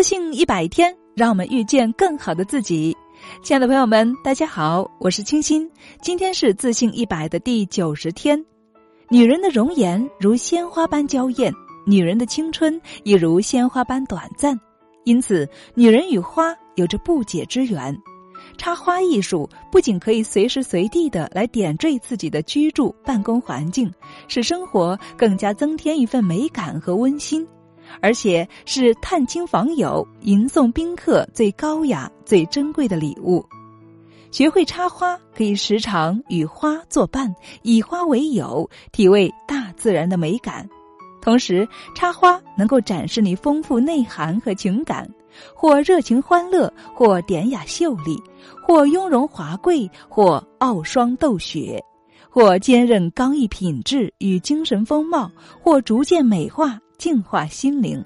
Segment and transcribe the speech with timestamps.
[0.00, 2.96] 自信一百天，让我们遇见更好的自己。
[3.42, 5.70] 亲爱的朋友们，大家好，我是清新。
[6.00, 8.42] 今天是自信一百的第九十天。
[9.10, 11.52] 女人的容颜如鲜花般娇艳，
[11.86, 14.58] 女人的青春亦如鲜花般短暂。
[15.04, 17.94] 因此，女人与花有着不解之缘。
[18.56, 23.92] 插花艺术不仅可以随时随地的来点缀自己的居住办公环境，
[24.28, 27.46] 使生活更加增添一份美感和温馨，
[28.00, 33.44] 而且是探亲访友、迎送宾客最高雅、最珍贵的礼物。
[34.30, 40.68] 学会插花，可以时常与花作伴，以花为友，体味大自然的美感。
[41.20, 45.08] 同时，插花能够展示你丰富内涵和情感。
[45.54, 48.20] 或热情欢乐，或典雅秀丽，
[48.66, 51.82] 或雍容华贵，或傲霜斗雪，
[52.28, 55.30] 或坚韧刚毅品质与精神风貌，
[55.62, 58.04] 或逐渐美化净化心灵，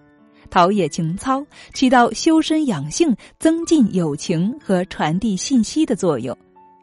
[0.49, 6.35] 陶冶情操，起到修身养性、增进友情和传递信息的作用。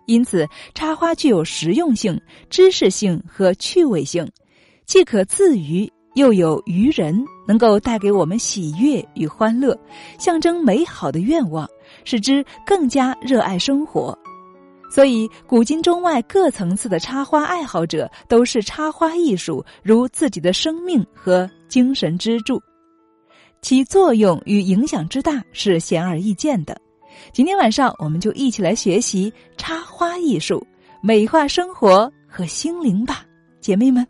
[0.05, 0.45] 因此，
[0.75, 4.29] 插花具有实用性、知识性和趣味性，
[4.85, 5.89] 既可自娱。
[6.15, 9.73] 又有愚人能够带给我们喜悦与欢乐，
[10.19, 11.65] 象征美好的愿望，
[12.03, 14.13] 使之更加热爱生活。
[14.91, 22.61] 所以，古今中外各层次的插花爱好者都是插花艺术如自己的生命和精神支柱，
[23.61, 26.79] 其作用与影响之大是显而易见的。
[27.31, 30.61] 今天晚上，我们就一起来学习插花艺术，
[31.01, 33.25] 美化生活和心灵吧，
[33.61, 34.05] 姐妹们。